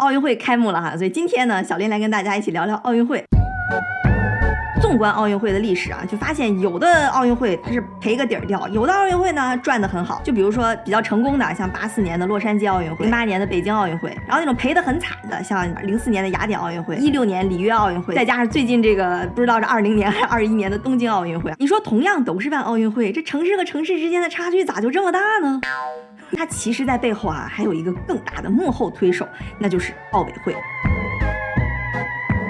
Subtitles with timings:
[0.00, 3.22] 奥运会开幕了哈，所以今天呢，小林来跟大家一起聊聊奥运会。
[4.80, 10.22] 纵观奥运会的历史啊，就发现有的奥运会它是赔个底儿掉，有的奥运会呢赚得很好。
[10.24, 21.52] 就比如说比较成功的，像八四年的洛杉矶奥运会，零八年的北京奥运会，然后那种赔得很惨的，像零四年的雅典奥运会，一六年里约奥运会，再加上最近这个不知道是二零年还是二一年的东京奥运会。
[21.58, 25.60] 你说同样都是办奥运会，这城市和城市之间的差距咋就这么大呢？
[26.36, 30.54] 它其实，在背后啊，还有一个更大的幕后推手，那就是奥委会。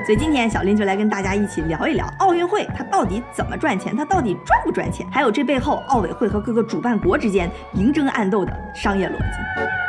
[0.04, 9.79] 所以今天小林就来跟大家一起聊一聊奥运会，它到底怎么赚钱，它到底赚不赚钱，还有这背后奥委会和各个主办国之间明争暗斗的商业逻辑。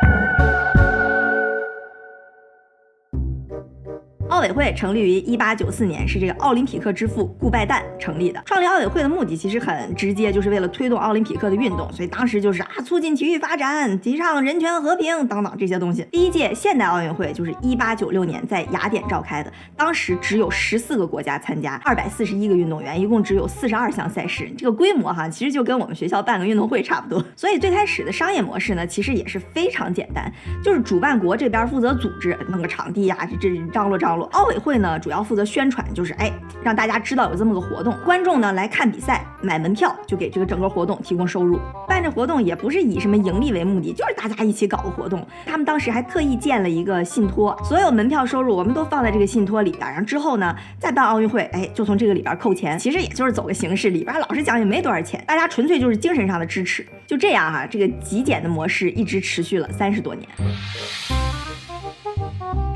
[4.42, 8.42] 委会成立于一八九四年，是这个奥林匹克之父顾拜旦成立的。
[8.46, 11.92] 创立奥委会的目的其实很直接，就是为了推动奥林匹克的运动。
[11.94, 16.06] 所以当时就是啊，促进体育发展，提倡人权和平等等这些东西。
[16.12, 27.24] 第一届现代奥运会就是一八九六年在雅典召开的，当时只有十四个国家参加，二百四十一个运动员，一共只有四十二项赛事，这个规模哈，其实就跟我们学校办个运动会差不多。
[27.36, 30.32] 所以最开始的商业模式呢，其实也是非常简单，
[30.64, 34.31] 就是主办国这边负责组织，弄个场地呀，这这张罗张罗。
[34.32, 36.32] 奥委会呢，主要负责宣传，就是哎，
[36.64, 41.60] 让大家知道有这么个活动，观众呢来看比赛，买门票就给这个整个活动提供收入。
[41.88, 45.26] 办这活动也不是以什么盈利为目的，就是大家一起搞个活动。
[45.46, 52.80] 他们当时还特意建了一个信托，所有门票收入我们都放在这个信托里边，然后之后呢再办奥运会，哎，就从这个里边扣钱。
[52.80, 56.86] 其实也就是走个形式，里边老实讲也没多少钱，大家纯粹就是精神上的支持。
[57.06, 60.28] 就这样哈，这个极简的模式一直持续了三十多年。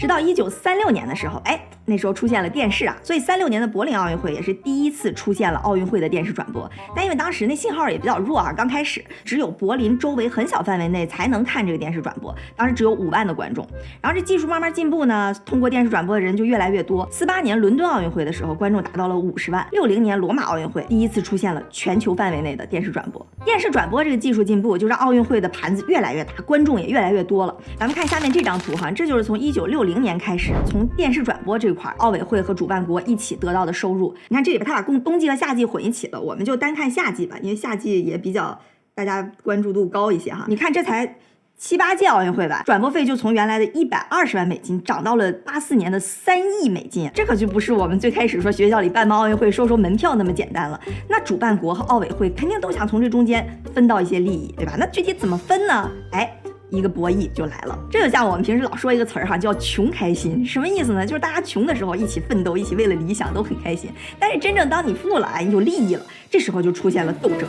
[0.06, 6.70] 直到一九三六年的时候，哎，那时候出现了电视啊，所以三六年的柏林奥运会也是第一次出现了奥运会的电视转播。
[6.96, 13.68] 但因为当时那信号也比较弱啊，刚开始只有柏林周围很小范围内才能看这个电视转播，当时只有五万的观众。
[14.00, 17.08] 然后这技术慢慢进步呢，通过电视转播的人就越来越多。
[17.12, 19.68] 四八年伦敦奥运会的时候，观众达到了五十万。
[19.72, 23.26] 六零年罗马奥运会第一次出现了全球范围内的电视转播。
[23.44, 27.58] 电视转播这个技术进步，就让奥运会的盘子越来越大，观众也越来越多了。
[27.80, 34.14] 咱们看下面这张图哈，这就是从一九六零明年开始，从电视转播这块，奥委会和主办国一起得到的收入。
[34.28, 38.60] 你看这里边，他把冬冬季和夏季混一起了，我们就单看夏季吧，因为夏季也比较
[38.94, 40.44] 大家关注度高一些哈。
[40.50, 41.16] 你看这才
[41.58, 50.78] 七八届奥运会吧，转播费就从原来的一百二十万美金涨到了八四年的三亿美金，这可就不是我们最开始说学校里办办奥运会收收门票那么简单了。
[51.08, 54.76] 那主办国和奥委会肯定都想从这中间分到一些利益，对吧？
[54.78, 55.90] 那具体怎么分呢？
[56.12, 56.38] 哎。
[56.70, 61.06] 一个博弈就来了，这就像我们平时老说一个词儿哈，叫穷开心，什么意思呢？
[61.06, 63.90] 就是大家穷的时候一起奋斗，一起为了理想都很开心。
[64.20, 67.48] 但是真正当你富了，哎，有利益了，这时候就出现了斗争。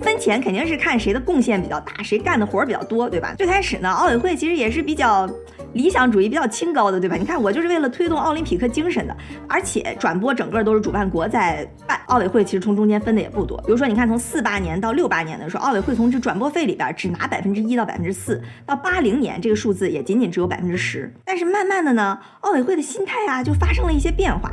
[0.00, 3.34] 分钱肯定是看谁的贡献比较大，谁干的活儿比较多，对吧？
[3.38, 5.28] 最开始呢，奥委会其实也是比较。
[5.72, 7.16] 理想主义比较清高的，对吧？
[7.16, 9.16] 你看我就是为了推动奥林匹克精神的，
[9.48, 13.56] 而且转播整个都是主办国在办，奥委会其实从中间分的也不多。
[13.58, 21.12] 比如说，你看从四八年到六八年的时候，奥委会从这转播费里边只拿百分之一到百分之四，到八零年这个数字也仅仅只有百分之十。
[21.24, 24.50] 但是慢慢的呢，奥委会的心态啊就发生了一些变化。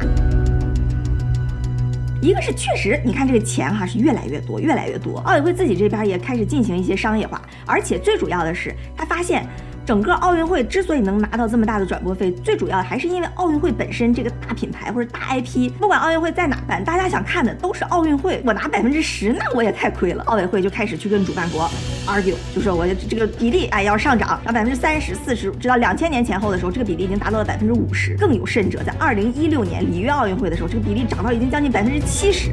[2.21, 5.17] 一个是确实，你看这个钱哈是越来越多，越来越多。
[5.25, 9.43] 奥委会自己这边也开始进行一些商业化，而且最主要的是，他发现。
[9.87, 18.41] 整个奥运会之所以能拿到这么大的转播费，最主要还是因为奥运会本身这个大品牌或者大 IP，不管奥运会在哪办，大家想看的都是奥运会。
[18.45, 20.21] 我拿百分之十，那我也太亏了。
[20.23, 21.71] 奥委会就开始去跟主办国
[22.05, 28.13] argue，就说我这个比例哎要上涨，让百分之三十、四十，直到两千年前后的时候，这个比例已经达到了百分之五十。
[28.17, 32.51] 更有甚者，在二零一六年里约奥运会的时候，这个比例涨到已经将近百分之七十。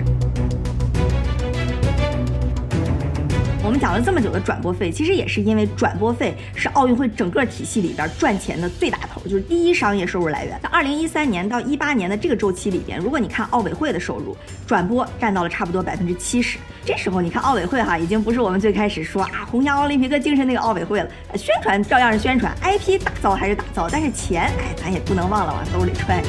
[3.65, 10.61] 我们讲了这么久的转播费，其实也是因为转播费是奥运会整个体系里边赚钱的最大头，就是第一商业收入来源。
[10.63, 14.37] 在二零一三年到一八年的这个周期里边，如果你看奥委会的收入，
[14.67, 16.59] 转播占到了差不多百分之七十。
[16.85, 26.23] 这时候你看奥委会哈，已经不是我们最开始说啊弘扬奥林匹克精神那个奥委会了，宣传照样是宣传，IP 打造还是打造，但是钱哎，咱也不能忘了往兜里揣。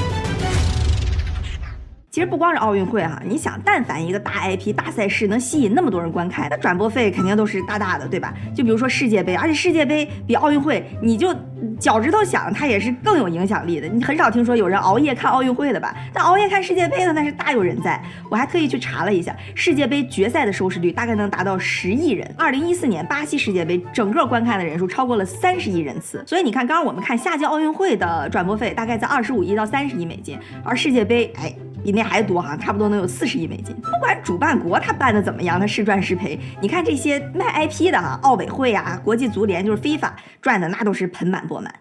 [2.15, 8.33] 其实不光是奥运会哈，你想，但凡一个大 IP、大赛事能吸引那么多人观看，那转播费肯定都是大大的，对吧？
[8.55, 11.35] 就比如说世界杯，而且世界杯比奥运会，你就
[11.77, 13.89] 脚趾头想，它也是更有影响力的。
[13.89, 15.93] 你很少听说有人熬夜看奥运会的吧？
[16.13, 18.01] 但熬夜看世界杯的那是大有人在。
[18.31, 22.33] 我还特意去查了一下，世界杯决赛的收视率大概能达到十亿人。
[22.37, 26.23] 二零一四年巴西世界杯整个观看的人数超过了三十亿人次。
[26.25, 31.53] 所以你看，刚刚我们看夏季奥运会的转播费大概在二十五亿到三十亿美金，而世界杯，哎。
[31.85, 33.75] 比那还多哈，差不多能有四十亿美金。
[33.75, 41.71] 不管主办国他办的怎么样，他是赚是赔，你看这些卖 IP 的哈，奥委会啊，国际足联就是非法赚的那都是盆满钵满。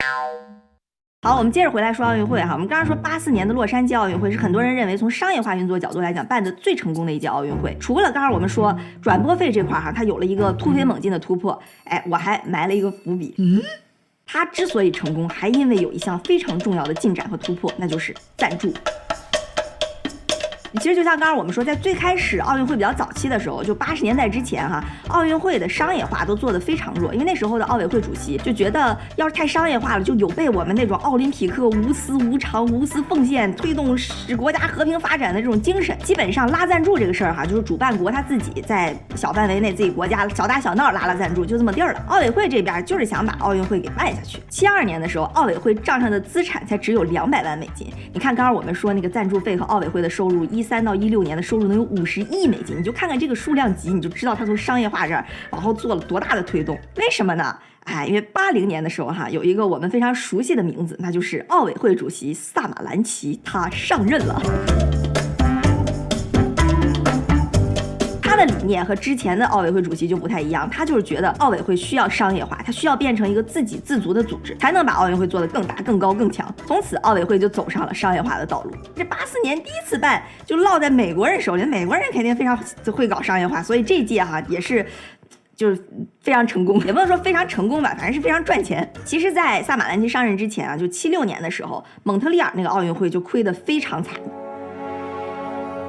[1.22, 2.52] 好，我们接着回来说奥运会哈。
[2.52, 7.74] 我们刚刚说八四年的洛杉矶奥运会是很多人认为从商业化运作角度来讲办的最成功的一届奥运会。
[7.80, 11.58] 除了刚刚我们说转播费这块哈，它有了一个突飞猛进的突破。
[11.84, 13.34] 哎，我还埋了一个伏笔。
[13.38, 13.62] 嗯，
[14.26, 18.70] 它之所以成功，还因为有一项非常重要的进展和突破，那就是赞助。
[20.81, 35.97] 其实就像刚刚我们说，在最开始奥运会比较早期的时候，就八十年代之前哈，奥运会的商业化都做得非常弱，因为那时候的奥委会主席就觉得，要是太商业化了，就有悖我们那种奥林匹克无私无偿、无私奉献、推动使国家和平发展的这种精神。
[36.00, 42.03] 基本上拉赞助这个事儿哈，就是主办国他自己在小范围内自己国家小打小闹拉拉赞助，就这么地儿了。
[42.09, 44.41] 奥委会这边就是想把奥运会给办下去。
[44.49, 47.87] 七二年的时候，奥委会账上的资产才只有两百万美金。
[48.12, 50.63] 你看刚刚我们说那个赞助费和奥委会的收入一。
[50.64, 56.76] 三到一六年的收入能有五十亿美金，你就看看这个数量级，你就知道他从商业化这儿往后做了多大的推动。
[56.96, 57.56] 为什么呢？
[57.84, 64.94] 哎，因为八零年的时候哈，有一个我们非常熟悉的名字，那就是奥委会主席萨马兰奇，他上任了。
[68.36, 76.52] 他的理念和之前的奥委会主席就不太一样，他就是觉得奥委会需要商业化，他需要变成一个自给自足的组织，才能把奥运会做得更大、更高、更强。
[76.66, 78.72] 从此，奥委会就走上了商业化的道路。
[78.96, 82.58] 这八四年第一次办就落在美国人手里，美国人肯定非常
[82.92, 84.84] 会搞商业化，所以这届哈也是
[85.54, 85.80] 就是
[86.20, 88.92] 非常成功，也不能说非常成功吧，反正是非常赚钱。
[89.04, 94.16] 其实，在萨马兰奇上任之前啊，就七六年的时候，蒙特利尔那个奥运会就亏得非常惨。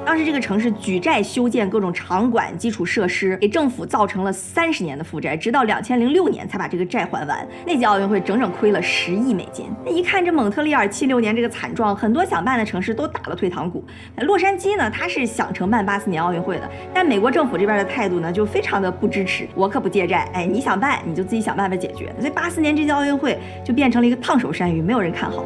[0.06, 7.44] 当时这个城市举债修建各种场馆、基础设施，给政府造成了三十年的负债，直到两千零六年才把这个债还完。
[7.66, 9.66] 那届奥运会整整亏了十亿美金。
[9.84, 13.84] 那一看这蒙特利尔七六年这个惨状，很多想办的城市都打了退堂鼓。
[14.18, 19.48] 洛杉矶呢，他是想承办八四年奥运会的，但美国政府这边的态度呢，就非常的不支持。
[19.56, 22.14] 我可不借债，哎，你想办你就自己想办法解决。
[22.20, 25.44] 所以八四年这届奥运会就变成了一个烫手山芋，没有人看好。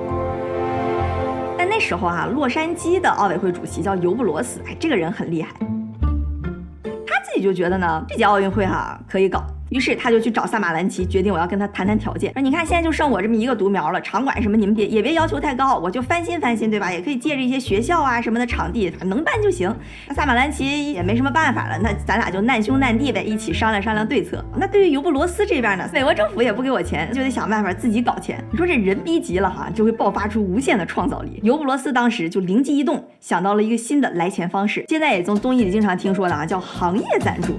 [1.81, 5.49] 时候啊，洛杉矶的奥委会主席叫尤布罗斯，哎，这个人很厉害，
[7.07, 9.43] 他自己就觉得呢，这届奥运会哈可以搞。
[9.71, 12.33] 于是他就去找萨马兰奇，决定我要跟他谈谈条件。
[12.33, 16.93] 说你看现在就剩我这么一个独苗了，场馆什么你们别也别要求太高，我就翻新翻新，对吧？
[16.93, 19.75] 也可以借着一些学校啊什么的场地，能办就行。
[20.09, 24.45] 那萨马兰奇也没什么办法了，那咱俩就难兄难弟呗，一起商量商量对策。
[24.57, 28.45] 那对于尤布罗斯这边呢，美国政府也不给我钱，就得想办法自己搞钱。
[28.51, 31.39] 你说这人逼急了哈，就会爆发出无限的创造力。
[31.45, 37.57] 尤布罗斯当时就灵机一动，想到了一个新的来钱方式，现在也从综艺里经常听说的啊，叫行业赞助。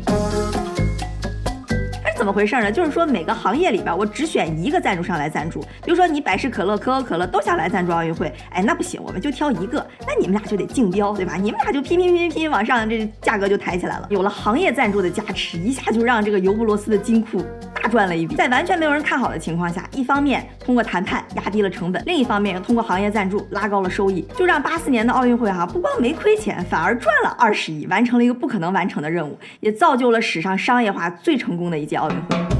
[2.21, 2.71] 怎么回事呢？
[2.71, 5.59] 就是说每个行业里边，我只选一个赞助商来赞助。
[5.83, 9.83] 比如说你百事可乐、可口可乐都想来赞助奥运会，哎，那不行，我们就挑一个。
[10.01, 11.33] 那你们俩就得竞标，对吧？
[11.35, 14.05] 你们俩就拼拼拼拼往上，这价格就抬起来了。
[14.11, 18.35] 有了行业赞助的加持，一下就让这个尤布罗斯的金库大赚了一笔。
[18.35, 32.50] 在完全没有人看好的情况下，一方面通过谈判压低了成本，另一方面又通过行业赞助拉高了收益，就让八四年的奥运会哈不光没亏钱，反而赚了二十亿，完成了一个不可能完成的任务，也造就了史上商业化最成功的一届奥运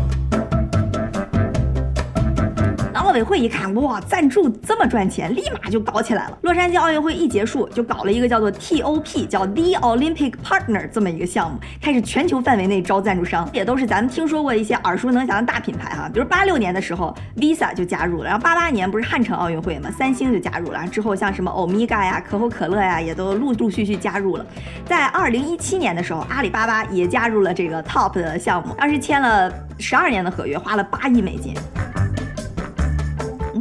[3.12, 6.38] 奥委会一看，哇，赞助这么赚钱，立马就搞起来了。
[6.44, 16.10] 洛杉矶奥运会一结束，就搞了一个叫做 TOP，叫 The Olympic Partner 这么一个项目，开始全球范围内招赞助商，也都是咱们听说过一些耳熟能详的大品牌哈。
[16.14, 24.46] 比如八六年的时候，Visa 就加入了，然后八八年不是汉城奥运会嘛，三星就加入了，之后像什么欧米伽呀、可口可乐呀，也都陆陆续续加入了。
[24.86, 31.54] 在二零一七年的时候，阿里巴巴也加入了这个 Top 的项目，当时签了十二年的合约，花了八亿美金。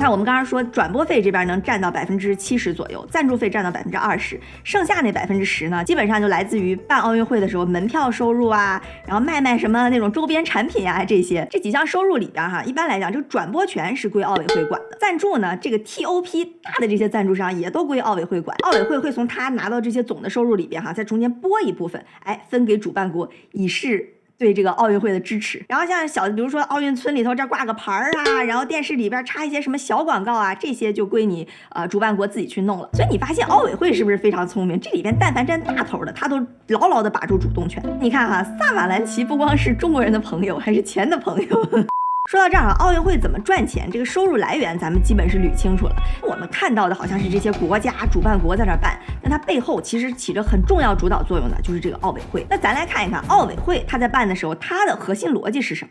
[0.00, 11.46] 你看，我们刚刚说转播费这边能占到百分之七十左右，赞助费占到百分之二十，剩下那百分之十呢，基本上就来自于办奥运会的时候门票收入啊，然后卖卖什么那种周边产品啊这些。
[11.50, 24.14] 这几项收入里边哈，一般来讲，这个转播权是归奥委会管的，赞助呢，这个 TOP 大的这些赞助商也都归奥委会管，奥委会会从他拿到这些总的收入里边哈，在中间拨一部分，哎，分给主办国以示。
[24.40, 32.88] 对这个奥运会的支持，然后像小，比如说奥运村里头这挂个牌儿啊，然后电视里边插一些什么小广告啊，这些就归你呃主办国自己去弄了。
[32.94, 34.80] 所以你发现奥委会是不是非常聪明？
[34.80, 37.82] 这里边但凡占大头的，他都牢牢的把住主动权。
[38.00, 41.68] 你看哈，萨马兰奇不光是中国人的朋友，还是钱的朋友。
[42.30, 43.90] 说到这儿啊，奥运会怎么赚钱？
[43.90, 45.96] 这个收入来源咱们基本是捋清楚了。
[46.22, 52.46] 我们看到的好像是这些国家主办国在这办，那它背后其实起着很重要主导作用的，就是这个奥委会。
[52.48, 55.84] 那咱来看一看奥委会它在办的时候，它的核心逻辑是什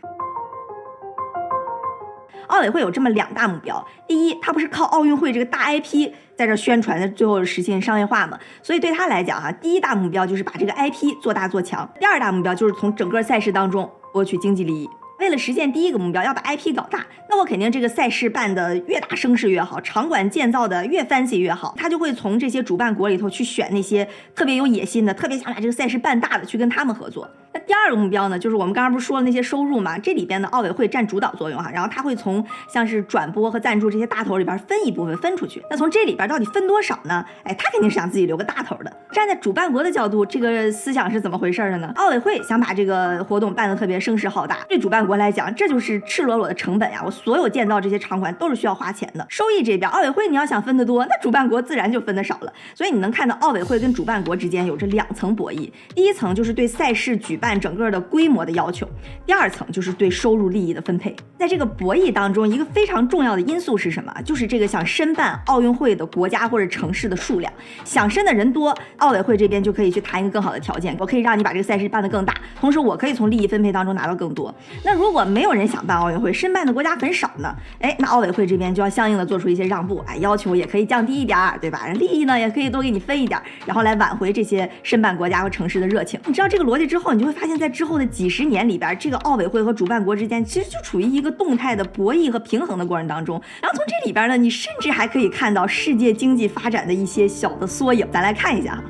[2.46, 8.38] 奥委会有这么两大目标：第一，它不是靠奥运会这个大 IP 在这宣传的，最后实现商业化嘛？
[8.62, 14.88] 所以对他来讲哈，第一大目标就是把这个 IP 做大做强；第二大目标就是从整个赛事当中博取经济利益。
[15.20, 27.28] 为了实现第一个目标，要把 IP 搞大，那我肯定这个赛事办的越大声势越好，场馆建造的越 fancy 越好，他就会从这些主办国里头去选那些特别有野心的、特别想把这个赛事办大的，去跟他们合作。
[27.52, 29.98] 那第二个目标呢，就是我们刚刚不是说了那些收入嘛？
[29.98, 35.60] 这里边的奥委会占主导作用哈，然后他会从像是转播和赞助这些大头里边分一部分分出去。
[35.68, 37.24] 那从这里边到底分多少呢？
[37.42, 38.92] 哎，他肯定是想自己留个大头的。
[39.10, 41.92] 站在主办国的角度，这个思想是怎么回事的呢？
[41.96, 47.02] 奥委会想把这个活动办得特别声势浩大，对主办国来讲，这就是赤裸裸的成本呀！
[47.04, 52.52] 我所有建造这些场馆都是需要花钱的，收益这边奥委会你要想分得多，那主办国自然就分得少了。
[52.74, 58.30] 所以你能看到奥委会跟主办国之间有着两层博弈，第一层就是对赛事举办整个的规。
[58.30, 58.88] 模的要求，
[59.26, 61.16] 第二层就是对收入利益的分配。
[61.36, 64.14] 在这个博弈当中，一个非常重要的因素是什么？
[64.24, 67.52] 就是这个想申办奥运会的国家或者城市的数量。
[67.84, 74.54] 想申的人多，奥委会这边就可以去谈一个更好的条件，我可以让你把这个赛事办得更大，同时我可以从利益分配当中拿到更多。
[74.84, 77.52] 那如果没有人想办奥运会，申办的国家很少呢？
[77.80, 81.86] 哎，那奥委会这边就要相应的做出一些让步，哎，要求也可以降低一点儿，对吧？
[81.94, 86.20] 利益呢也可以多给你分一点，然后来挽回这些申办国家和城市的热情。
[86.26, 88.10] 你知道这个逻辑之后，你就会发现在之后的。
[88.10, 93.40] 几十年里边，这个奥委会和主办国之间其实就处于一个动态的博弈和平衡的过程当中。
[93.62, 98.06] 然后从这里边呢，你甚至还可以看到世界经济发展的一些小的缩影。
[98.12, 98.82] 咱来看一下哈。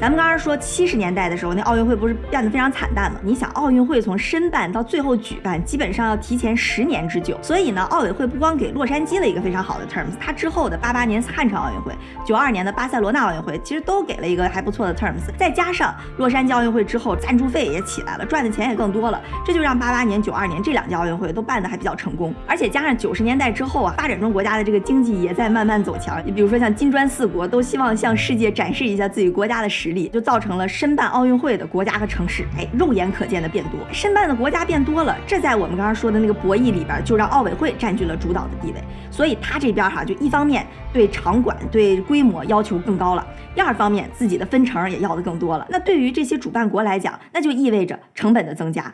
[0.00, 3.20] 咱们刚刚说七十年代的时候，那奥运会不是变得非常惨淡吗？
[3.22, 7.38] 你想，奥运会从申办到最后举办，基本上要提前十年之久。
[7.42, 11.92] 所以呢，奥委会不光给洛杉矶了一个非常好的 terms，它之后的八八年汉城奥运会、
[12.24, 15.20] 九二年的巴塞罗那奥运会，其实都给了一个还不错的 terms。
[15.36, 22.34] 再加上洛杉矶奥运会之后，赞助费也起来了，赚的钱也更多了，这就让八八年、九二年这两届奥运会都办得还比较成功。
[22.46, 26.22] 而且加上九十年代之后啊，发展中国家的这个经济也在慢慢走强。
[26.24, 29.89] 你比如说像金砖四国，都希望向世界展示一下自己国家的实。
[29.92, 33.80] 力就造成了申办奥运会的国家和城市，哎，肉眼可见的变多。
[33.92, 38.82] 申办的国家变多了，这在我们刚刚说的那个博弈里边，就让奥委会占据了主导的地位。
[39.10, 45.66] 所以他这边哈，就一方面对场馆、对规模要求更高了，第二方面自己的分成也要的更多了。
[45.68, 48.90] 那对于这些主办国来讲，那就意味着成本的增加。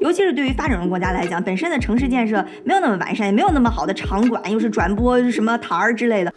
[0.00, 6.34] 尤其是对于发展中国家来讲，本身的城市建设没有那么完善，也没有那么好的场馆，又是转播什么台儿之类的。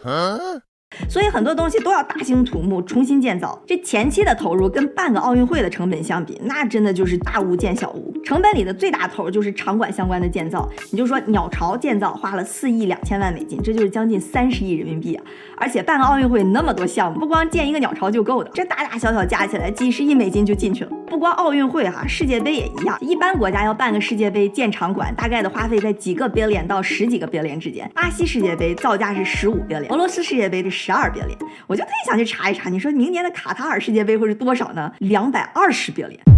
[1.08, 8.14] 所以很多东西都要大兴土木重新建造，这前期的投入跟半个奥运会的成本相比，那真的就是大巫见小巫。
[8.24, 15.55] 成本里的最大头就是场馆相关的建造，你就说鸟巢建造花了四亿两千万美金，这就是将近三十亿人民币啊！
[15.58, 20.90] 而且办个奥运会那么多项目，不光建一个鸟巢就够的，这大大小小加起来几十亿美金就进去了。
[21.06, 27.90] 不光奥运会哈，世界杯也一样，一般国家要办个世界杯建场馆，大概的花费在几个 billion 到十几个 billion 之间。
[27.94, 34.92] 巴西世界杯造价是十五 billion，俄罗斯世界杯是十二 billion，我就特别想去查一查，你说明年的卡塔尔世界杯会是多少呢？
[34.98, 36.35] 两百二十 billion。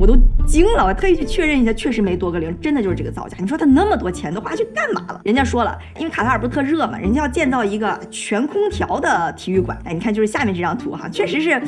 [0.00, 0.16] 我都
[0.46, 3.36] 惊了，我特意去确认一下，确实没多个零，真的就是这个造价。
[3.38, 5.20] 你说他那么多钱都花去干嘛了？
[5.24, 9.78] 人家说了，因为卡塔尔不是特热嘛，人家要建造一个全空调的体育馆。
[9.84, 11.60] 哎，你看就是下面这张图哈，确实是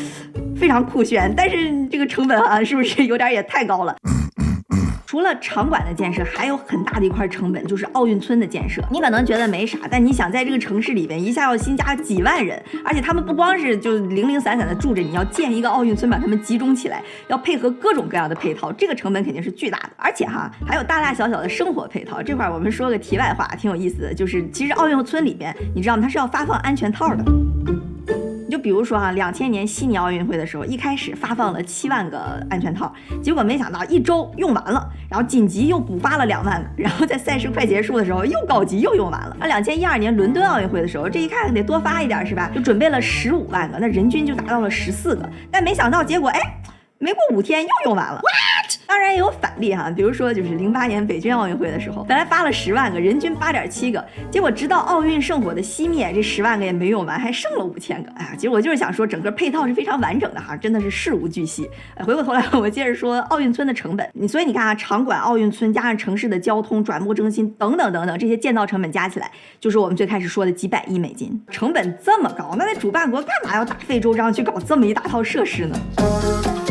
[0.57, 3.95] 非常酷炫，但是这个成本啊，是不是有点也太高了？
[5.13, 8.83] 除了场馆的建设，还有很大的一块成本，就是奥运村的建设。
[8.91, 19.91] 你可能觉得没啥，但你想在这个城市里边一下要新加几万人，而且他们不光是就零零散散的住着，你要建一个奥运村，把他们集中起来，要配合各种各样的配套，这个成本肯定是巨大的。
[19.99, 22.23] 而且哈，还有大大小小的生活配套。
[22.23, 26.01] 这块我们说个题外话，挺有意思的，就是其实奥运村里边，你知道吗？
[26.01, 27.23] 它是要发放安全套的。
[28.63, 39.37] 就比如说哈，两千年悉尼奥运会的时候，一开始发放了七万个安全套，结果没想到一周用完了，然后紧急又补发了两万个， 然后在赛事快结束的时候又告急又用完了。
[39.41, 42.49] 那两千一二年伦敦奥运会的时候，这一看得多发一点是吧？
[42.55, 46.41] 就准备了十五万个，那人均就达到了十四个，但没想到结果哎，
[46.99, 48.21] 没过五天又用完了。
[48.93, 58.11] 当然也有反例哈，比如说就是零八年北京奥运会的时候，本来发了十万个，人均八点七个，结果直到奥运圣火的熄灭，这十万个也没用完，还剩了五千个。
[58.13, 61.67] 哎呀，其实我就是想说，整个配套是非常完整的哈，真的是事无巨细。
[62.05, 76.62] 回过头来， 我接着说奥运村的成本，你所以你看啊，场馆、奥运村加上城市的交通、转播中心等等等等这些建造成本加起来，就是我们最开始说的几百亿美金，成本这么高，那那主办国干嘛要大费周章去搞这么一大套设施呢？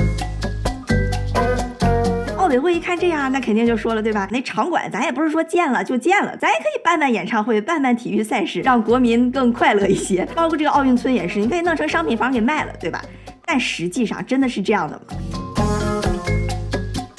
[2.52, 4.28] 委会一看这样，那肯定就说了，对吧？
[4.30, 10.28] 那场馆咱也不是说建了就建了，咱也可以办办演唱会，办办体育赛事，让国民更快乐一些。
[10.36, 13.02] 包括这个奥运村也是，你可以弄成商品房给卖了，对吧？
[13.46, 15.51] 但实际上真的是这样的吗？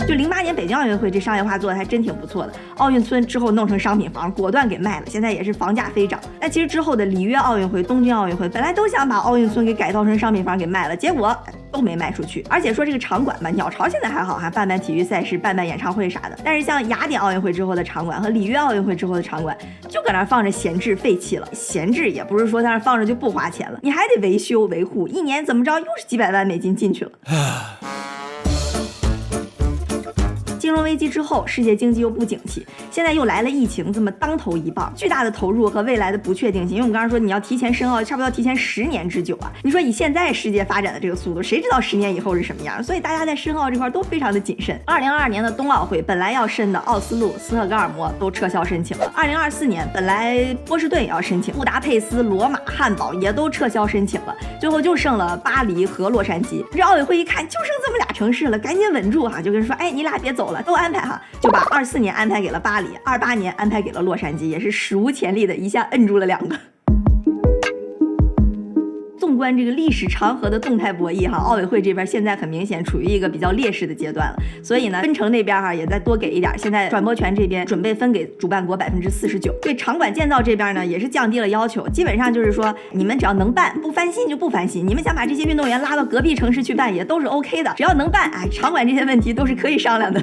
[0.07, 6.21] 就零八年北京奥运会这商业化做的还真挺不错的，奥运村之后弄成商品房，果断给卖了，现在也是房价飞涨。
[6.41, 11.37] 那其实之后的里约奥运会、东京奥运会本来都想把奥运村给改造成商品房给卖了，结果
[11.71, 12.45] 都没卖出去。
[12.49, 16.37] 而且说这个场馆吧，鸟巢现在还好，哈办办体育赛事、办办演唱会啥的。
[16.45, 19.57] 但是像雅典奥运会之后的场馆和里约奥运会之后的场馆，
[19.89, 21.49] 就搁那放着闲置废弃了。
[21.53, 27.13] 闲置也不是说在那放着就不花钱了，你还得维修维护，一年怎么着又是几百万美金进去了。
[30.63, 36.77] 金融危机之后，世界经济又不景气，现在又来了疫情，这么当头一棒，巨大的投入和未来的不确定性。
[36.77, 39.53] 因为我们刚刚说你要提前申奥，差不多提前十年之久啊。
[39.65, 42.81] 你说以现在世界发展的这个速度，谁知道十年以后是什么样？
[42.81, 44.81] 所以大家在申奥这块都非常的谨慎。
[44.87, 49.13] 二零二二年的冬奥会本来要申的奥斯陆、斯特哥尔摩都撤销申请了。
[49.17, 56.65] 二零二四年本来波士顿也要申请，布达佩斯、罗马、汉堡也都撤销申请了，最后就剩了巴黎和洛杉矶。
[56.71, 66.59] 这奥委会一看就剩这么俩城市了，赶紧稳住哈，就跟人说，哎，你俩别走都安排哈，就把二四年安排给了巴黎，二八年安排给了洛杉矶，也是史无前例的一下摁住了两个。
[69.19, 90.21] 纵观这个历史长河的动态博弈哈，奥委会这边现在很明显处于一个比较劣势的阶段了，所以呢，分成那边哈也再多给一点，现在转播权这边准备分给主办国百分之四十九，对场馆建造这边呢也是降低了要求，基本上就是说你们只要能办，不翻新就不翻新，你们想把这些运动员拉到隔壁城市去办也都是 OK 的，只要能办，哎，场馆这些问题都是可以商量的。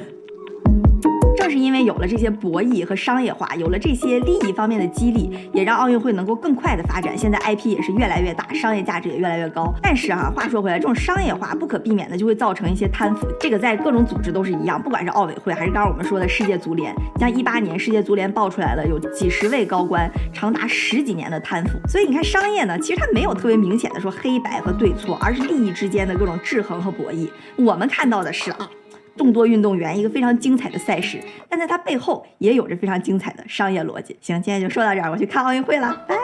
[1.50, 7.16] 是因为有了这些博弈和商业化，有了这些利益方面的激励，也让奥运会能够更快的发展。
[7.18, 9.74] 现在 IP 也是越来越大，商业价值也越来越高。
[9.82, 13.26] 但是哈，话说回来，这种商业化不可避免的就会造成一些贪腐。
[13.40, 21.78] 这个在各种组织都是一样，不管是奥委会还是刚刚我们说的世界足联，像一八年世界足联爆出来了有几十位高官长达十几年的贪腐。
[21.88, 27.28] 所以你看，商业呢，其实它没有特别明显的说黑白和对错，而是利益之间的各种制衡和博弈。
[27.56, 28.70] 我们看到的是啊。
[29.20, 34.16] 众多运动员，一个非常精彩的赛事，但在它背后也有着非常精彩的商业逻辑。
[34.22, 36.16] 行，今天就说到这儿，我去看奥运会了，拜。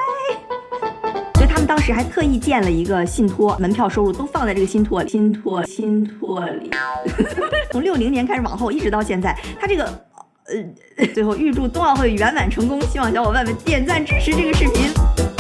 [1.35, 6.71] 所以他们当时还特意建了一个信托，门票收入都放在这个信托、信托、信托里。
[7.71, 9.85] 从六零年开始往后，一直到现在，他这个
[10.97, 15.36] 呃， 最后预祝冬奥会圆满成功，希望小伙伴们点赞支持这个视频。